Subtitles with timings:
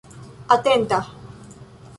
[0.55, 0.99] atenta